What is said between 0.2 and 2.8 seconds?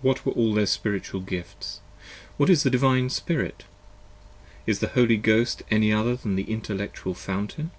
were all their spiritual gifts? What is the